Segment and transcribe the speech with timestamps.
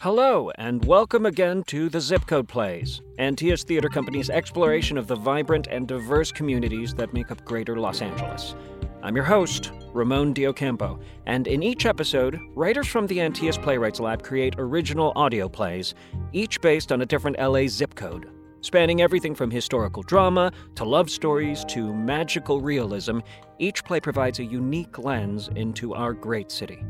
[0.00, 5.16] Hello, and welcome again to the Zip Code Plays, Antaeus Theater Company's exploration of the
[5.16, 8.54] vibrant and diverse communities that make up greater Los Angeles.
[9.02, 13.98] I'm your host, Ramon de Ocampo, and in each episode, writers from the Antaeus Playwrights
[13.98, 15.94] Lab create original audio plays,
[16.34, 18.28] each based on a different LA zip code.
[18.60, 23.20] Spanning everything from historical drama to love stories to magical realism,
[23.58, 26.84] each play provides a unique lens into our great city.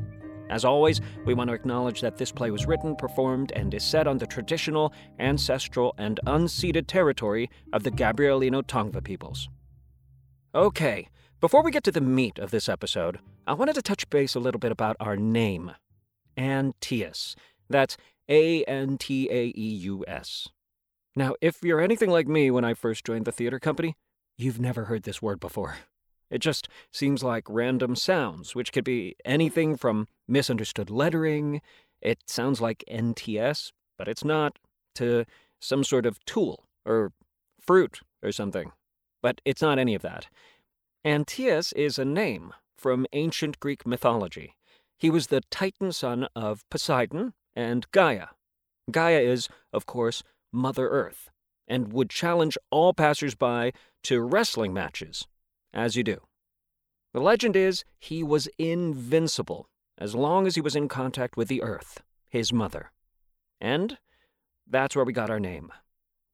[0.49, 4.07] As always, we want to acknowledge that this play was written, performed, and is set
[4.07, 9.49] on the traditional, ancestral, and unceded territory of the Gabrielino Tongva peoples.
[10.55, 11.09] Okay,
[11.41, 14.41] before we get to the meat of this episode, I wanted to touch base a
[14.41, 15.73] little bit about our name
[16.37, 17.35] Antaeus.
[17.69, 17.97] That's
[18.29, 20.49] A N T A E U S.
[21.15, 23.97] Now, if you're anything like me when I first joined the theater company,
[24.39, 25.77] you've never heard this word before.
[26.31, 31.63] It just seems like random sounds, which could be anything from misunderstood lettering,
[32.01, 34.59] it sounds like NTS, but it's not,
[34.97, 35.25] to
[35.61, 37.13] some sort of tool or
[37.61, 38.73] fruit or something.
[39.23, 40.27] But it's not any of that.
[41.05, 44.57] Antaeus is a name from ancient Greek mythology.
[44.99, 48.29] He was the Titan son of Poseidon and Gaia.
[48.91, 50.23] Gaia is, of course,
[50.53, 51.31] Mother Earth,
[51.69, 53.73] and would challenge all passersby
[54.05, 55.27] to wrestling matches
[55.77, 56.19] as you do.
[57.13, 61.63] The legend is he was invincible as long as he was in contact with the
[61.63, 62.91] earth, his mother.
[63.61, 63.99] And
[64.67, 65.71] that's where we got our name.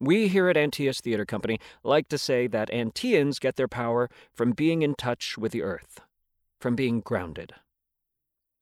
[0.00, 4.52] We here at Antaeus Theater Company like to say that Antaeans get their power from
[4.52, 6.00] being in touch with the earth,
[6.60, 7.52] from being grounded.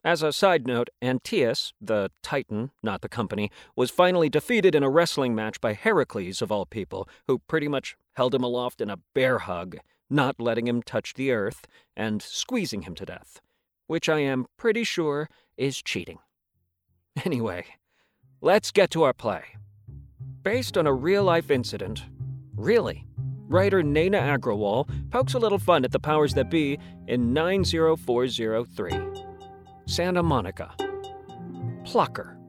[0.02, 4.90] As a side note, Antaeus, the Titan, not the company, was finally defeated in a
[4.90, 8.98] wrestling match by Heracles, of all people, who pretty much held him aloft in a
[9.14, 9.76] bear hug
[10.10, 11.66] not letting him touch the earth,
[11.96, 13.40] and squeezing him to death,
[13.86, 16.18] which I am pretty sure is cheating.
[17.24, 17.64] Anyway,
[18.40, 19.42] let's get to our play.
[20.42, 22.04] Based on a real life incident,
[22.54, 23.04] really,
[23.48, 26.78] writer Naina Agrawal pokes a little fun at the powers that be
[27.08, 28.92] in 90403.
[29.86, 30.72] Santa Monica.
[31.84, 32.39] Plucker.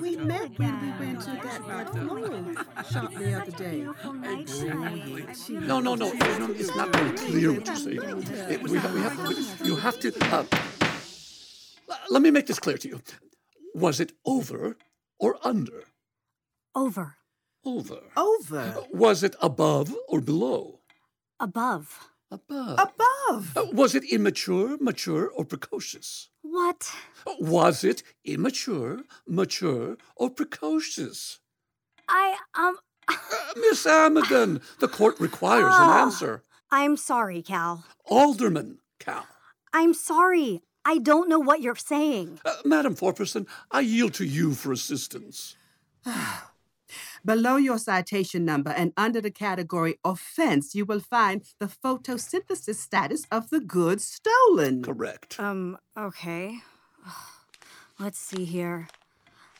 [0.00, 2.56] We met when we went to that, that flooring
[2.90, 3.86] shop the other day.
[5.66, 6.10] No, no, no.
[6.14, 8.00] It's not very clear what you're saying.
[8.50, 10.12] It, we, have, we, you have to.
[10.22, 10.44] Uh,
[12.10, 13.02] let me make this clear to you.
[13.74, 14.76] Was it over
[15.18, 15.84] or under?
[16.74, 17.16] Over.
[17.64, 18.00] Over.
[18.16, 18.74] Over.
[18.92, 20.80] Was it above or below?
[21.40, 22.08] Above.
[22.30, 22.78] Above.
[22.78, 23.56] Above.
[23.56, 26.28] Uh, was it immature, mature, or precocious?
[26.58, 26.92] What?
[27.38, 31.38] Was it immature, mature, or precocious?
[32.08, 32.78] I, um.
[33.06, 33.14] uh,
[33.56, 36.42] Miss Amidon, the court requires oh, an answer.
[36.72, 37.84] I'm sorry, Cal.
[38.06, 39.24] Alderman Cal.
[39.72, 40.62] I'm sorry.
[40.84, 42.40] I don't know what you're saying.
[42.44, 45.54] Uh, Madam Foreperson, I yield to you for assistance.
[47.24, 53.26] Below your citation number and under the category offense, you will find the photosynthesis status
[53.30, 54.82] of the goods stolen.
[54.82, 55.38] Correct.
[55.38, 56.58] Um, okay.
[57.98, 58.88] Let's see here.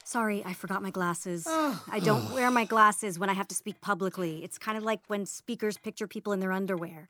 [0.04, 1.44] Sorry, I forgot my glasses.
[1.46, 1.84] Oh.
[1.92, 4.42] I don't wear my glasses when I have to speak publicly.
[4.42, 7.08] It's kind of like when speakers picture people in their underwear.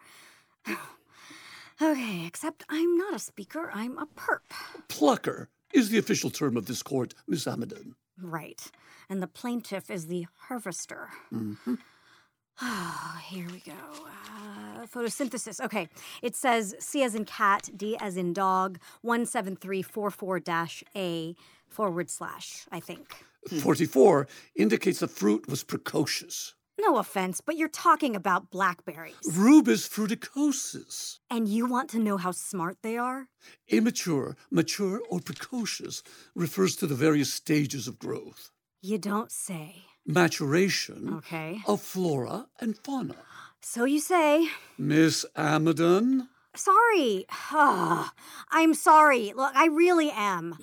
[1.83, 4.41] okay, except I'm not a speaker, I'm a perp.
[4.89, 7.95] Plucker is the official term of this court, Miss Amidon.
[8.21, 8.71] Right.
[9.09, 11.09] And the plaintiff is the harvester.
[11.33, 11.75] Mm-hmm.
[12.61, 13.73] Oh, here we go.
[13.73, 15.61] Uh, photosynthesis.
[15.61, 15.89] Okay.
[16.23, 20.41] It says C as in cat, D as in dog, 17344
[20.97, 21.37] A
[21.69, 23.25] forward slash, I think.
[23.61, 26.55] 44 indicates the fruit was precocious.
[26.81, 29.17] No offense, but you're talking about blackberries.
[29.37, 31.19] Rubus fruticosus.
[31.31, 33.29] And you want to know how smart they are?
[33.69, 36.03] Immature, mature, or precocious
[36.35, 38.51] refers to the various stages of growth.
[38.81, 39.83] You don't say.
[40.07, 41.61] Maturation Okay.
[41.67, 43.17] of flora and fauna.
[43.61, 44.49] So you say.
[44.79, 46.29] Miss Amidon?
[46.55, 47.27] Sorry.
[47.31, 48.13] Ah,
[48.51, 49.33] I'm sorry.
[49.37, 50.57] Look, I really am.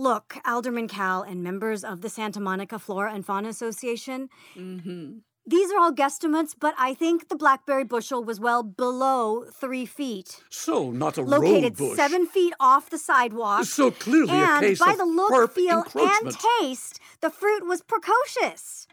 [0.00, 5.18] Look, Alderman Cal and members of the Santa Monica Flora and Fauna Association, Mm-hmm.
[5.46, 10.40] these are all guesstimates, but I think the blackberry bushel was well below three feet.
[10.48, 11.96] So, not a Located road bush.
[11.96, 13.64] seven feet off the sidewalk.
[13.66, 17.82] So clearly a and case by of the look, feel, and taste, the fruit was
[17.82, 18.86] precocious.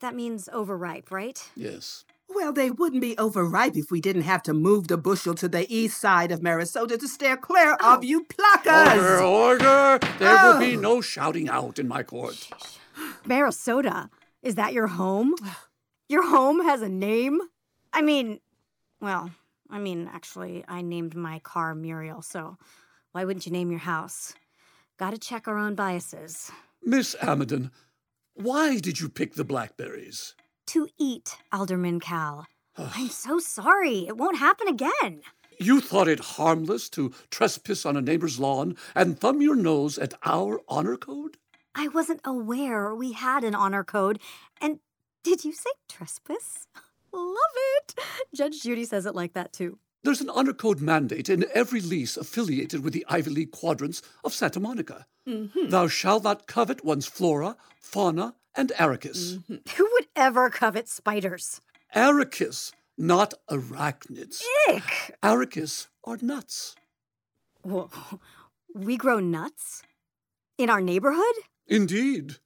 [0.00, 1.38] that means overripe, right?
[1.54, 2.04] Yes.
[2.28, 5.66] Well, they wouldn't be overripe if we didn't have to move the bushel to the
[5.74, 7.94] east side of Marisota to steer clear Oh.
[7.94, 9.20] of you pluckers.
[9.20, 10.06] Order, order!
[10.18, 10.80] There will be Oh.
[10.80, 12.48] no shouting out in my court.
[13.24, 14.10] Marisota,
[14.42, 15.34] is that your home?
[16.08, 17.40] Your home has a name?
[17.92, 18.40] I mean,
[19.00, 19.30] well,
[19.70, 22.56] I mean, actually, I named my car Muriel, so
[23.12, 24.34] why wouldn't you name your house?
[24.98, 26.50] Gotta check our own biases.
[26.82, 27.70] Miss Amidon,
[28.34, 30.34] why did you pick the blackberries?
[30.68, 32.46] To eat, Alderman Cal.
[32.76, 34.06] I'm so sorry.
[34.08, 35.22] It won't happen again.
[35.58, 40.14] You thought it harmless to trespass on a neighbor's lawn and thumb your nose at
[40.24, 41.38] our honor code?
[41.74, 44.18] I wasn't aware we had an honor code.
[44.60, 44.80] And
[45.22, 46.66] did you say trespass?
[47.12, 47.36] Love
[47.78, 47.94] it.
[48.34, 49.78] Judge Judy says it like that too.
[50.02, 54.34] There's an honor code mandate in every lease affiliated with the Ivy League quadrants of
[54.34, 55.06] Santa Monica.
[55.26, 55.68] Mm-hmm.
[55.68, 59.38] Thou shalt not covet one's flora, fauna, and arachis.
[59.38, 59.56] Mm-hmm.
[59.76, 61.60] Who would ever covet spiders?
[61.94, 64.42] Arachis, not arachnids.
[64.68, 65.16] Ick!
[65.22, 66.74] Arachis are nuts.
[67.62, 67.90] Whoa.
[68.74, 69.82] We grow nuts?
[70.58, 71.34] In our neighborhood?
[71.66, 72.36] Indeed.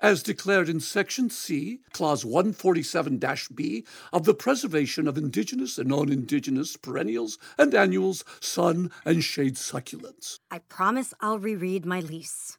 [0.00, 3.20] As declared in Section C, Clause 147
[3.54, 9.54] B of the Preservation of Indigenous and Non Indigenous Perennials and Annuals, Sun and Shade
[9.54, 10.40] Succulents.
[10.50, 12.58] I promise I'll reread my lease.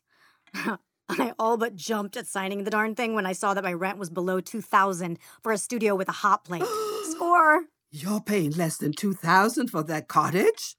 [1.20, 3.98] I all but jumped at signing the darn thing when I saw that my rent
[3.98, 6.64] was below 2000 for a studio with a hot plate.
[7.12, 7.64] Score!
[7.92, 10.76] You're paying less than 2000 for that cottage?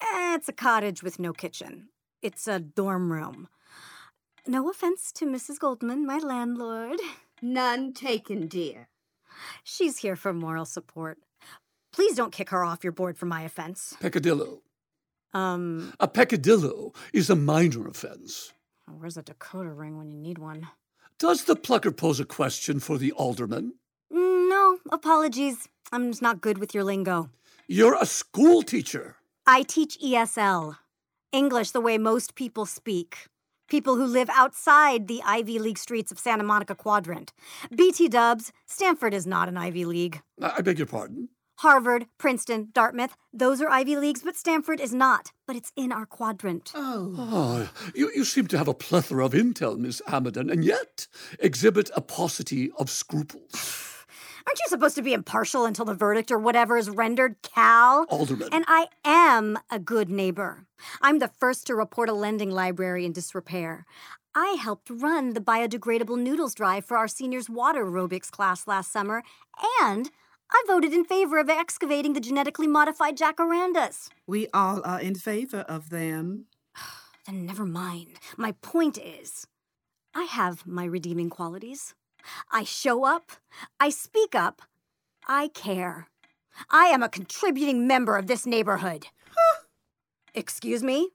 [0.00, 1.88] Eh, it's a cottage with no kitchen.
[2.22, 3.48] It's a dorm room.
[4.46, 5.58] No offense to Mrs.
[5.58, 6.98] Goldman, my landlord.
[7.40, 8.88] None taken, dear.
[9.62, 11.18] She's here for moral support.
[11.92, 13.96] Please don't kick her off your board for my offense.
[14.00, 14.62] Peccadillo.
[15.34, 18.52] Um, A peccadillo is a minor offense.
[18.88, 20.68] Oh, where's a Dakota ring when you need one?
[21.18, 23.74] Does the plucker pose a question for the alderman?
[24.12, 25.68] Mm, no, apologies.
[25.92, 27.28] I'm just not good with your lingo.
[27.66, 29.16] You're a school teacher.
[29.46, 30.76] I teach ESL,
[31.32, 33.26] English the way most people speak.
[33.68, 37.34] People who live outside the Ivy League streets of Santa Monica Quadrant.
[37.74, 40.22] BT dubs, Stanford is not an Ivy League.
[40.40, 41.28] I I beg your pardon.
[41.58, 45.32] Harvard, Princeton, Dartmouth, those are Ivy Leagues, but Stanford is not.
[45.44, 46.70] But it's in our quadrant.
[46.72, 47.14] Oh.
[47.18, 51.08] Oh, you, you seem to have a plethora of intel, Miss Amidon, and yet
[51.40, 53.52] exhibit a paucity of scruples.
[54.46, 58.06] Aren't you supposed to be impartial until the verdict or whatever is rendered, Cal?
[58.08, 58.50] Alderman.
[58.52, 60.64] And I am a good neighbor.
[61.02, 63.84] I'm the first to report a lending library in disrepair.
[64.32, 69.24] I helped run the biodegradable noodles drive for our seniors' water aerobics class last summer,
[69.82, 70.08] and
[70.50, 74.08] I voted in favor of excavating the genetically modified jacarandas.
[74.26, 76.46] We all are in favor of them.
[77.26, 78.18] Then never mind.
[78.38, 79.46] My point is,
[80.14, 81.94] I have my redeeming qualities.
[82.50, 83.32] I show up,
[83.78, 84.62] I speak up,
[85.26, 86.08] I care.
[86.70, 89.08] I am a contributing member of this neighborhood.
[90.34, 91.10] Excuse me?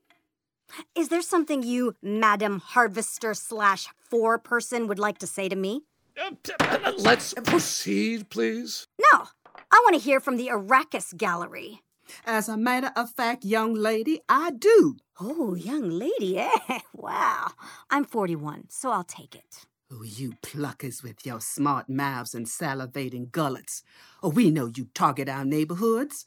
[0.95, 5.81] Is there something you, Madam Harvester slash four person, would like to say to me?
[6.17, 8.87] Uh, Let's proceed, please.
[9.13, 9.27] No,
[9.71, 11.81] I want to hear from the Arachis Gallery.
[12.25, 14.97] As a matter of fact, young lady, I do.
[15.19, 16.79] Oh, young lady, eh?
[16.95, 17.51] Wow.
[17.91, 19.67] I'm 41, so I'll take it.
[19.91, 23.83] Oh, you pluckers with your smart mouths and salivating gullets.
[24.23, 26.25] Oh, we know you target our neighborhoods.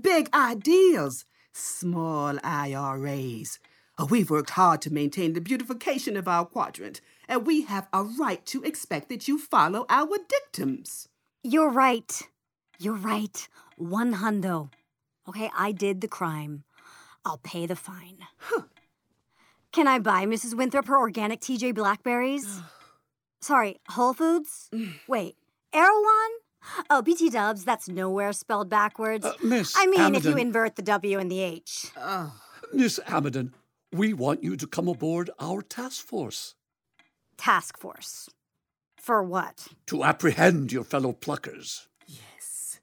[0.00, 3.58] Big ideals, small IRAs.
[3.98, 8.02] Oh, we've worked hard to maintain the beautification of our quadrant, and we have a
[8.02, 11.08] right to expect that you follow our dictums.
[11.42, 12.22] You're right.
[12.78, 13.48] You're right.
[13.76, 14.70] One hundo.
[15.28, 16.64] Okay, I did the crime.
[17.24, 18.18] I'll pay the fine.
[19.72, 20.54] Can I buy Mrs.
[20.56, 22.60] Winthrop her organic TJ blackberries?
[23.40, 24.70] Sorry, Whole Foods?
[25.08, 25.36] Wait,
[25.72, 26.30] Erewhon?
[26.90, 29.26] Oh, BT dubs, that's nowhere spelled backwards.
[29.26, 31.90] Uh, Miss I mean, if you invert the W and the H.
[32.72, 33.52] Miss Amidon,
[33.92, 36.54] we want you to come aboard our task force
[37.36, 38.28] Task force.
[39.02, 39.66] For what?
[39.86, 41.88] to apprehend your fellow pluckers.
[42.06, 42.78] yes.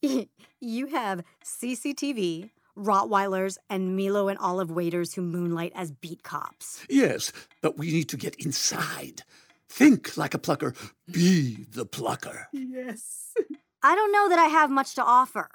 [0.60, 6.86] you have CCTV, Rottweilers, and Milo and Olive waiters who moonlight as beat cops.
[6.88, 9.24] Yes, but we need to get inside.
[9.68, 10.72] Think like a plucker,
[11.10, 12.46] be the plucker.
[12.52, 13.34] Yes.
[13.82, 15.50] I don't know that I have much to offer.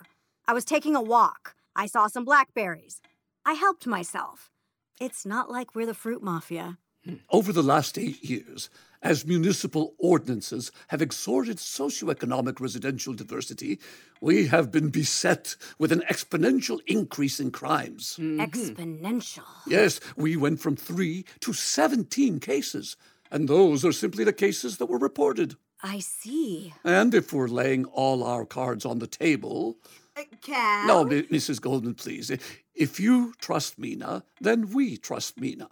[0.46, 1.56] I was taking a walk.
[1.74, 3.02] I saw some blackberries.
[3.46, 4.52] I helped myself.
[5.00, 6.80] It's not like we're the fruit mafia.
[7.29, 8.69] Over the last eight years,
[9.01, 13.79] as municipal ordinances have exhorted socioeconomic residential diversity,
[14.22, 18.17] we have been beset with an exponential increase in crimes.
[18.17, 18.39] Mm-hmm.
[18.39, 19.43] Exponential.
[19.67, 22.95] Yes, we went from three to 17 cases,
[23.29, 25.55] and those are simply the cases that were reported.
[25.83, 26.74] I see.
[26.86, 29.77] And if we're laying all our cards on the table,
[30.15, 30.88] uh, Cal?
[30.88, 31.60] no, Mi- Mrs.
[31.60, 32.31] Goldman, please.
[32.74, 35.67] If you trust Mina, then we trust Mina.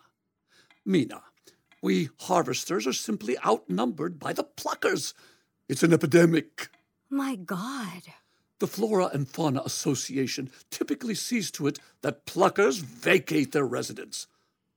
[0.86, 1.24] Mina,
[1.82, 5.14] We harvesters are simply outnumbered by the pluckers.
[5.68, 6.70] It's an epidemic.
[7.10, 8.04] My God.
[8.60, 14.28] The Flora and Fauna Association typically sees to it that pluckers vacate their residence.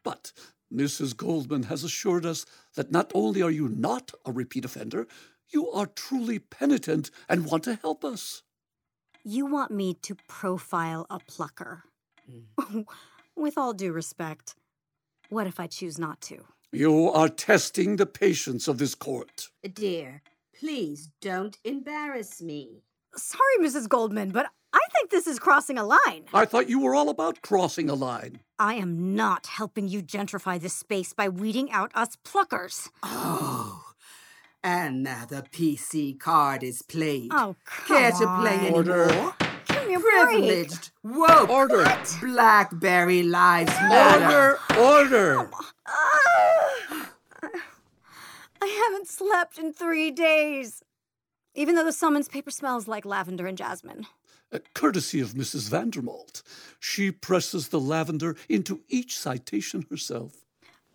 [0.03, 0.33] But
[0.73, 1.17] Mrs.
[1.17, 5.07] Goldman has assured us that not only are you not a repeat offender,
[5.51, 8.43] you are truly penitent and want to help us.
[9.23, 11.85] You want me to profile a plucker?
[12.59, 12.81] Hmm.
[13.37, 14.55] With all due respect,
[15.35, 16.45] what if I choose not to?
[16.71, 19.49] You are testing the patience of this court.
[19.75, 20.23] Dear,
[20.59, 22.85] please don't embarrass me.
[23.17, 23.89] Sorry, Mrs.
[23.89, 26.25] Goldman, but I think this is crossing a line.
[26.33, 28.41] I thought you were all about crossing a line.
[28.61, 32.89] I am not helping you gentrify this space by weeding out us pluckers.
[33.03, 33.83] Oh,
[34.63, 37.31] and now the PC card is played.
[37.33, 38.77] Oh, come Care to play anymore?
[38.77, 39.35] Order.
[39.85, 40.03] Anymore?
[40.31, 40.69] Give me break.
[40.69, 41.85] Privileged, woke, Order.
[42.21, 44.59] Blackberry Lives Matter.
[44.79, 45.41] Order!
[45.41, 45.51] Order!
[45.87, 47.11] Ah.
[48.63, 50.83] I haven't slept in three days.
[51.55, 54.07] Even though the summons paper smells like lavender and jasmine.
[54.53, 55.69] Uh, courtesy of Mrs.
[55.69, 56.43] Vandermalt.
[56.81, 60.45] She presses the lavender into each citation herself.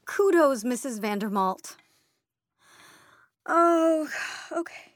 [0.06, 1.00] Kudos, Mrs.
[1.00, 1.76] Vandermalt.
[3.46, 4.10] Oh,
[4.52, 4.94] okay.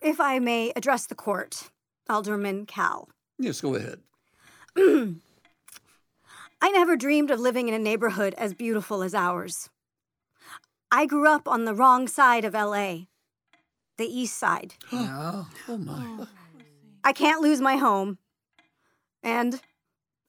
[0.00, 1.70] If I may address the court,
[2.08, 3.08] Alderman Cal.
[3.38, 4.00] Yes, go ahead.
[6.60, 9.68] I never dreamed of living in a neighborhood as beautiful as ours.
[10.90, 13.00] I grew up on the wrong side of LA,
[13.96, 14.74] the east side.
[14.92, 15.46] No.
[15.68, 16.26] Oh my.
[17.04, 18.18] I can't lose my home.
[19.22, 19.60] And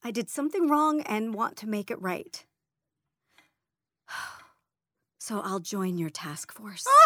[0.04, 2.46] I did something wrong and want to make it right.
[5.30, 6.88] So I'll join your task force.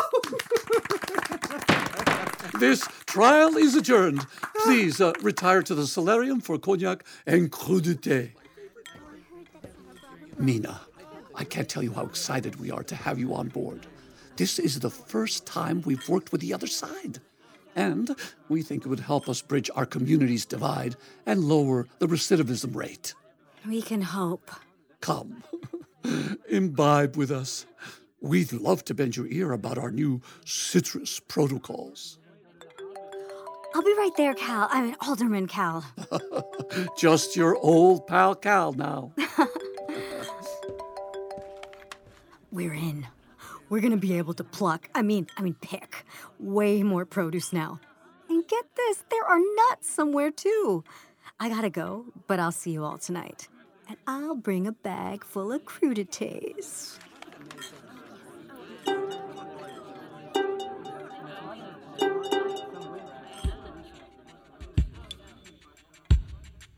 [2.57, 4.25] This trial is adjourned.
[4.63, 8.31] Please uh, retire to the solarium for cognac and crudité.
[10.37, 10.79] Mina,
[11.35, 13.87] I can't tell you how excited we are to have you on board.
[14.37, 17.19] This is the first time we've worked with the other side.
[17.75, 18.15] And
[18.47, 23.15] we think it would help us bridge our community's divide and lower the recidivism rate.
[23.67, 24.49] We can hope.
[25.01, 25.43] Come,
[26.49, 27.65] imbibe with us.
[28.23, 32.17] We'd love to bend your ear about our new citrus protocols.
[33.75, 34.69] I'll be right there, Cal.
[34.71, 35.83] I mean, Alderman Cal.
[36.97, 39.11] Just your old pal Cal now.
[42.51, 43.07] We're in.
[43.67, 46.05] We're gonna be able to pluck, I mean, I mean, pick
[46.39, 47.81] way more produce now.
[48.29, 49.39] And get this, there are
[49.69, 50.85] nuts somewhere too.
[51.41, 53.49] I gotta go, but I'll see you all tonight.
[53.89, 56.97] And I'll bring a bag full of crudités.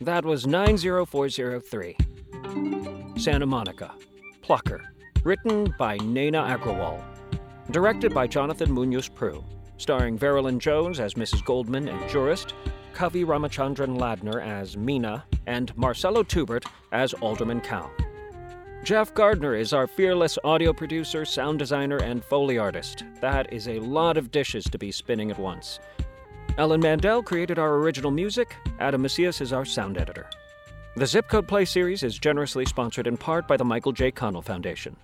[0.05, 1.97] That was 90403.
[3.17, 3.91] Santa Monica.
[4.43, 4.83] Plucker.
[5.23, 7.03] Written by Naina Agrawal.
[7.71, 9.43] Directed by Jonathan Munoz Proulx.
[9.77, 11.43] Starring Veralyn Jones as Mrs.
[11.43, 12.53] Goldman and jurist,
[12.93, 17.89] Kavi Ramachandran Ladner as Mina, and Marcelo Tubert as Alderman Cal.
[18.83, 23.03] Jeff Gardner is our fearless audio producer, sound designer, and Foley artist.
[23.21, 25.79] That is a lot of dishes to be spinning at once.
[26.57, 28.55] Ellen Mandel created our original music.
[28.79, 30.29] Adam Macias is our sound editor.
[30.95, 34.09] The Zip Code Play series is generously sponsored in part by the Michael J.
[34.09, 34.95] Connell Foundation.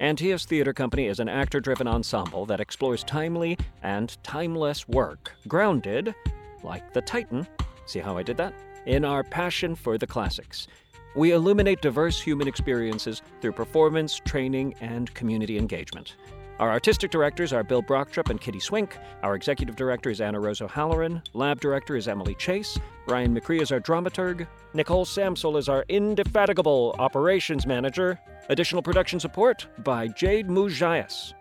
[0.00, 6.16] Antaeus Theater Company is an actor driven ensemble that explores timely and timeless work, grounded,
[6.64, 7.46] like the Titan,
[7.86, 8.52] see how I did that?
[8.84, 10.66] In our passion for the classics.
[11.14, 16.16] We illuminate diverse human experiences through performance, training, and community engagement.
[16.62, 18.96] Our artistic directors are Bill Brochtrup and Kitty Swink.
[19.24, 21.20] Our executive director is Anna Rose O'Halloran.
[21.32, 22.78] Lab director is Emily Chase.
[23.08, 24.46] Ryan McCree is our dramaturg.
[24.72, 28.16] Nicole Samsel is our indefatigable operations manager.
[28.48, 31.32] Additional production support by Jade Mujayas.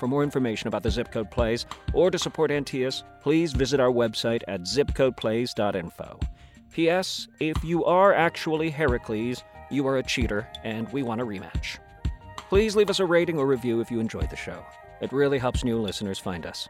[0.00, 3.92] For more information about the Zip Code Plays or to support Antaeus, please visit our
[3.92, 6.18] website at zipcodeplays.info.
[6.72, 7.28] P.S.
[7.38, 11.78] If you are actually Heracles, you are a cheater, and we want a rematch.
[12.48, 14.64] Please leave us a rating or review if you enjoyed the show.
[15.02, 16.66] It really helps new listeners find us.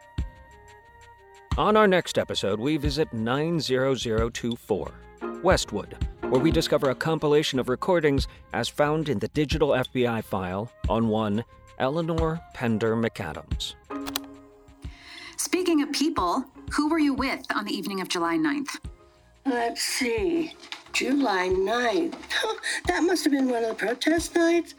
[1.57, 4.93] On our next episode, we visit 90024,
[5.43, 10.71] Westwood, where we discover a compilation of recordings as found in the digital FBI file
[10.89, 11.45] on one
[11.79, 13.75] Eleanor Pender McAdams.
[15.37, 18.81] Speaking of people, who were you with on the evening of July 9th?
[19.47, 20.55] Let's see.
[20.93, 22.17] July 9th.
[22.87, 24.75] that must have been one of the protest nights.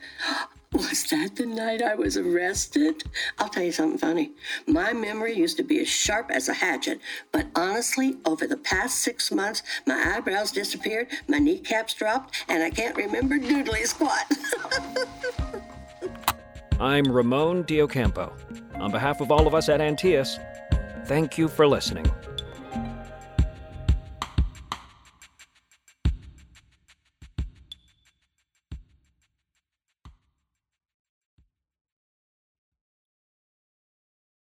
[0.73, 3.03] Was that the night I was arrested?
[3.39, 4.31] I'll tell you something funny.
[4.67, 8.99] My memory used to be as sharp as a hatchet, but honestly, over the past
[8.99, 14.31] six months, my eyebrows disappeared, my kneecaps dropped, and I can't remember doodly squat.
[16.79, 18.31] I'm Ramon de Ocampo.
[18.75, 20.37] On behalf of all of us at Antaeus,
[21.07, 22.05] thank you for listening.